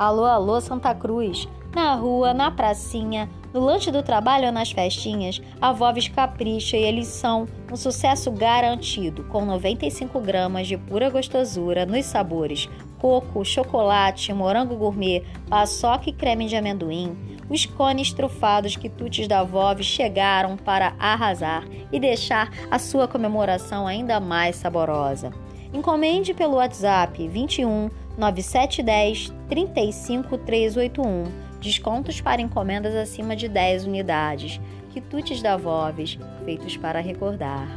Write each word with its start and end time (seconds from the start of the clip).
Alô, 0.00 0.24
alô, 0.24 0.58
Santa 0.62 0.94
Cruz. 0.94 1.46
Na 1.74 1.94
rua, 1.94 2.32
na 2.32 2.50
pracinha, 2.50 3.28
no 3.52 3.60
lanche 3.60 3.90
do 3.90 4.02
trabalho 4.02 4.46
ou 4.46 4.52
nas 4.52 4.70
festinhas, 4.70 5.42
a 5.60 5.72
Voves 5.72 6.08
capricha 6.08 6.74
e 6.74 6.82
eles 6.82 7.06
são 7.06 7.46
um 7.70 7.76
sucesso 7.76 8.30
garantido, 8.30 9.24
com 9.24 9.44
95 9.44 10.18
gramas 10.18 10.66
de 10.66 10.78
pura 10.78 11.10
gostosura 11.10 11.84
nos 11.84 12.06
sabores 12.06 12.66
coco, 13.00 13.44
chocolate, 13.44 14.32
morango 14.32 14.76
gourmet, 14.76 15.24
paçoca 15.48 16.10
e 16.10 16.12
creme 16.12 16.46
de 16.46 16.54
amendoim. 16.54 17.16
Os 17.48 17.66
cones 17.66 18.12
trufados 18.12 18.76
quitutes 18.76 19.26
da 19.26 19.42
Voves 19.42 19.86
chegaram 19.86 20.56
para 20.56 20.94
arrasar 20.98 21.64
e 21.90 21.98
deixar 21.98 22.50
a 22.70 22.78
sua 22.78 23.08
comemoração 23.08 23.86
ainda 23.86 24.20
mais 24.20 24.56
saborosa. 24.56 25.32
Encomende 25.72 26.34
pelo 26.34 26.56
WhatsApp 26.56 27.26
21 27.26 27.90
9710 28.18 29.32
35381 29.48 31.50
Descontos 31.60 32.20
para 32.20 32.40
encomendas 32.40 32.94
acima 32.94 33.36
de 33.36 33.46
10 33.46 33.84
unidades. 33.84 34.60
Quitutes 34.90 35.42
da 35.42 35.56
Voves, 35.56 36.18
feitos 36.44 36.76
para 36.76 37.00
recordar. 37.00 37.68